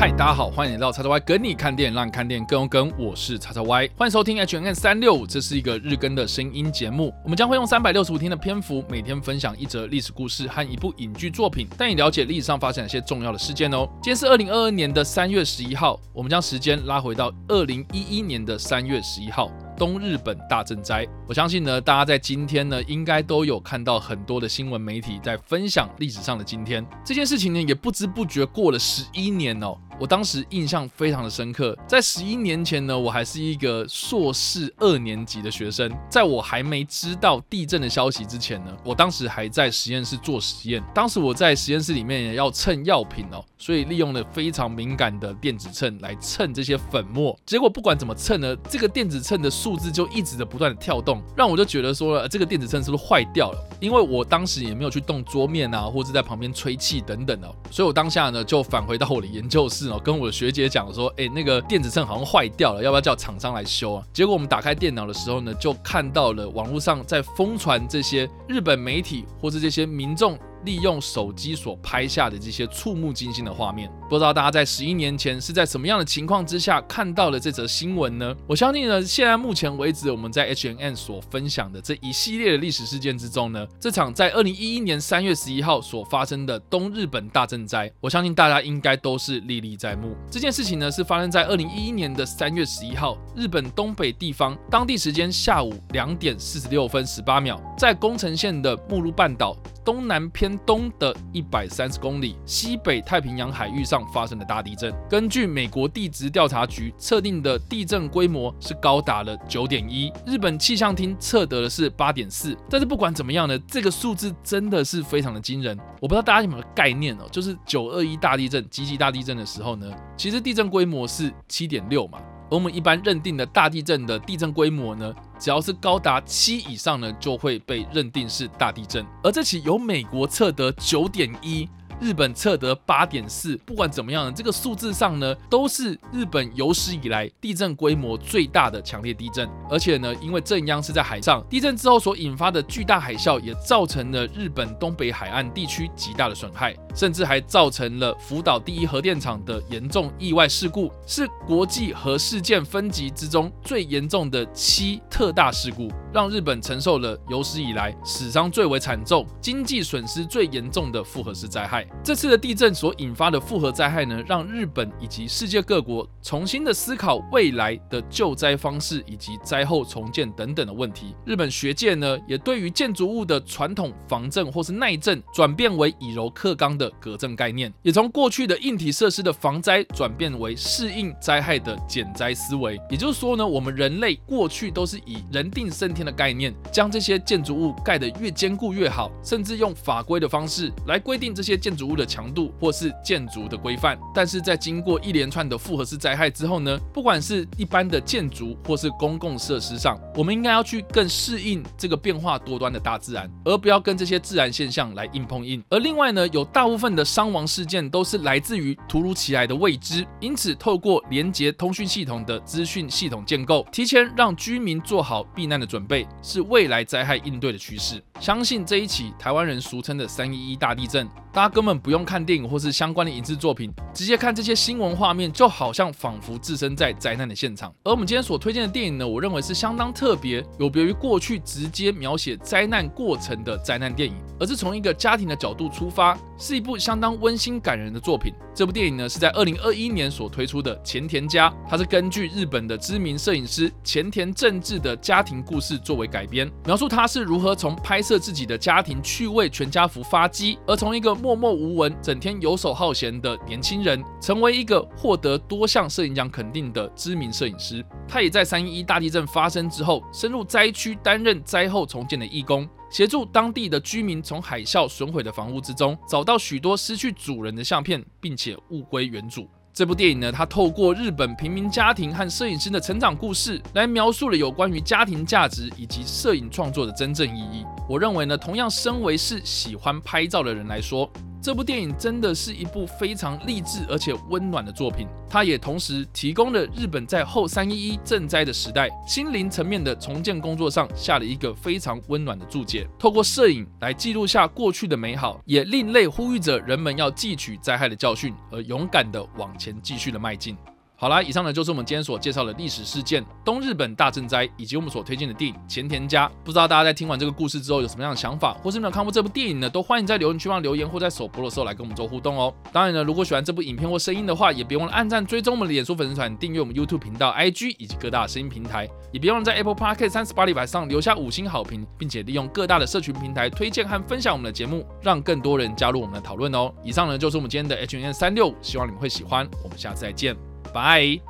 [0.00, 2.88] 嗨，大家好，欢迎来到叉叉 Y 跟你看电影，让你看电影更有梗。
[2.96, 7.12] 我是叉叉 Y，欢迎收听 H N N 三六五，这是一个日更的声音节目。
[7.24, 13.88] 我们将会用三百六十五天的篇幅，每天分享一则历史故事和一部影剧作品，带你了解历史上发生哪些重要的事件哦。
[14.00, 19.50] 今天是二零二二年的三月十一号，我们将时间拉回到二零一一年的三月十一号。
[19.76, 29.78] 东日本大震灾，我相信呢，大家在今天呢，应该都有看到很多的新闻媒体在分享历史上的今天这件事情呢，也不知不觉过了十一年哦。
[30.00, 40.80] 我当时印象非常的深刻，在十一年前呢，我还是一个硕士二年级的学生，在我还没知道地震的消息之前呢，我当时还在实验室做实验。
[40.94, 47.36] 当时我在实验室里面也要称药品哦，所以利用了非常敏感的电子秤来称这些粉末。
[47.44, 53.58] 结果不管怎么称呢，这个电子秤的数字就一直的不断的跳动，让我就觉得说了，这个电子秤是不是坏掉了？
[53.80, 59.87] 因为我当时也没有去动桌面啊，或者在旁边吹气等等的，所以我当下呢就返回到我的研究室。
[59.96, 64.04] 跟我的学姐讲说，哎，那个电子秤好像坏掉了，要不要叫厂商来修啊？
[64.12, 70.36] 结果我们打开电脑的时候呢，就看到了网络上在疯传这些日本媒体或是这些民众。
[70.64, 78.34] 利用手机所拍下的这些触目惊心的画面，不知道大家在十一年前是在什么样的情况之下看到了这则新闻呢？
[78.46, 90.16] 我相信呢，现在目前为止我们在 H N N 所分享的这一系列的历史事件之中呢，这场在二零一一年三月十一号所发生的东日本大震灾，我相信大家应该都是历历在目。
[90.30, 99.56] 这件事情呢是发生在二零一一年的三月十一号，日本东北地方当地时间下午两点四十六分十八秒，在宫城县的目录半岛。
[99.84, 104.94] 东南偏东的一百三十公里，西北太平洋海域上发生的大地震。
[105.10, 112.56] 根据美国地质调查局测定的地震规模是高达了九点一，日本气象厅测得的是八点四。
[112.70, 115.76] 但是不管怎么样呢，这个数字真的是非常的惊人。
[116.00, 122.18] 我不知道大家有没有概念哦，就是九二一大地震、极级大地震的时候呢，其实地震规模是七点六嘛。
[122.50, 129.04] 而我们一般认定的大地震的地震规模呢，只要是高达七以上呢，就会被认定是大地震。
[129.22, 131.68] 而这起由美国测得九点一。
[132.00, 139.48] 日本测得八点四，不管怎么样，这个数字上呢，都是日本有史以来地震规模最大的强烈地震。
[139.68, 161.87] 而且呢，因为震央是在海上，地震之后所引发的巨大海啸，也造成了日本东北海岸地区极大的损害，甚至还造成了福岛第一核电厂的严重意外事故，是国际核事件分级之中最严重的七特大事故，让日本承受了有史以来死伤最为惨重、经济损失最严重的复合式灾害。
[162.04, 171.14] 这次的地震所引发的复合灾害呢，让日本以及世界各国重新的思考未来的救灾方式以及灾后重建等等的问题。
[171.24, 182.78] 日本学界呢，也对于建筑物的传统防震或是耐震，转变为以柔克刚的隔震概念，也从过去的硬体设施的防灾，转变为适应灾害的减灾思维。
[182.90, 191.77] 也就是说呢，我们人类过去都是以人定胜天的概念，将这些建筑物盖得越坚固越好，甚至用法规的方式来规定这些建。
[191.78, 205.62] 筑物的强度或是建筑的规范，但是在经过一连串的复合式灾害之后呢，不管是一般的建筑或是公共设施上，我们应该要去更适应这个变化多端的大自然，而不要跟这些自然现象来硬碰硬。
[205.70, 218.02] 而另外呢，有大部分的伤亡事件都是来自于突如其来的未知，因此透过连接通讯系统的资讯系统建构，提前让居民做好避难的准备，是未来灾害应对的趋势。
[218.18, 227.72] 相信这一起台湾人俗称的三一一大地震，大家根本不用看电影或是相关的影视作品，直接看这些新闻画面，就好像仿佛置身在灾难的现场。
[227.84, 238.32] 而我们今天所推荐的电影呢，我认为是相当特别，有别于过去直接描写灾难过程的灾难电影，而是从一个家庭的角度出发，是一部相当温馨感人的作品。
[238.54, 257.84] 这部电影呢，是在二零二一年所推出的《前田家》，它是根据日本的知名摄影师前田正治的家庭故事作为改编，描述他是如何从拍摄自己的家庭趣味全家福发迹，而从一个默默无闻、整天游手好闲的年轻人，成为一个获得多项摄影奖肯定的知名摄影师。
[258.08, 262.66] 他也在三一一大地震发生之后，深入灾区担任灾后重建的义工。
[262.88, 269.46] 协助当地的居民从海啸损毁的房屋之中找到许多失去主人的相片，并且物归原主。
[269.78, 277.64] 这部电影呢，它透过日本平民家庭和摄影师的成长故事，来描述了有关于家庭价值以及摄影创作的真正意义。
[277.88, 281.08] 我认为呢，同样身为是喜欢拍照的人来说，
[281.40, 285.06] 这部电影真的是一部非常励志而且温暖的作品。
[285.28, 292.88] 它也同时提供了日本在后三一一震灾的时代心灵层面的重建工作上下了一个非常温暖的注解。
[292.98, 300.56] 透过摄影来记录下过去的美好，也另类呼吁着人们要汲取灾害的教训，而勇敢的往前继续的迈进。
[301.00, 306.26] 好啦，以上呢就是我们今天所介绍的历史事件——东日本大震灾，以及我们所推荐的电影《前田家》。
[306.42, 309.70] 不知道大家在听完这个故事之后有什么样的想法，或是没有看过这部电影呢？
[309.70, 312.52] 都欢迎在留言区帮留言，或在首播的时候来跟我们做互动哦。
[312.72, 326.74] 当然呢，如果喜欢这部影片或声音的话，也别忘了按赞、追踪我们的脸书粉丝团、订阅我们 YouTube 频道、IG 以及各大声音平台，也别忘了在 Apple Podcast 三十八里百上留下五星好评，并且利用各大的社群平台推荐和分享我们的节目，让更多人加入我们的讨论哦。
[326.82, 329.48] 以上呢就是我们今天的 H N 三六，希望你们会喜欢。
[329.62, 330.36] 我们下次再见，
[330.72, 331.22] Bye.